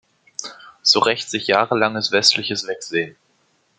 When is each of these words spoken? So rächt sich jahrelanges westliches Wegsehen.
So 0.81 0.97
rächt 0.99 1.29
sich 1.29 1.45
jahrelanges 1.45 2.11
westliches 2.11 2.65
Wegsehen. 2.67 3.15